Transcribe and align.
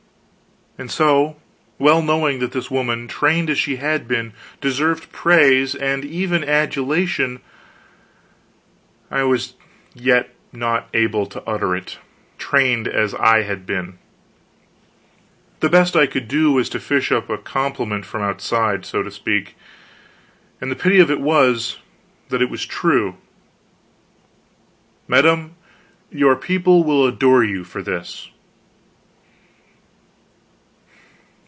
And 0.77 0.89
so, 0.89 1.35
well 1.77 2.01
knowing 2.01 2.39
that 2.39 2.53
this 2.53 2.71
woman, 2.71 3.07
trained 3.09 3.49
as 3.51 3.59
she 3.59 3.75
had 3.75 4.07
been, 4.07 4.33
deserved 4.61 5.11
praise, 5.11 5.75
even 5.75 6.43
adulation, 6.43 7.41
I 9.11 9.23
was 9.23 9.53
yet 9.93 10.33
not 10.53 10.87
able 10.95 11.27
to 11.27 11.43
utter 11.43 11.75
it, 11.75 11.99
trained 12.39 12.87
as 12.87 13.13
I 13.13 13.41
had 13.43 13.65
been. 13.67 13.99
The 15.59 15.69
best 15.69 15.95
I 15.95 16.07
could 16.07 16.27
do 16.29 16.53
was 16.53 16.67
to 16.69 16.79
fish 16.79 17.11
up 17.11 17.29
a 17.29 17.37
compliment 17.37 18.03
from 18.05 18.23
outside, 18.23 18.83
so 18.85 19.03
to 19.03 19.11
speak 19.11 19.55
and 20.61 20.71
the 20.71 20.75
pity 20.75 20.99
of 21.01 21.11
it 21.11 21.19
was, 21.21 21.77
that 22.29 22.41
it 22.41 22.49
was 22.49 22.65
true: 22.65 23.17
"Madame, 25.07 25.53
your 26.09 26.35
people 26.37 26.83
will 26.83 27.05
adore 27.05 27.43
you 27.43 27.63
for 27.65 27.83
this." 27.83 28.29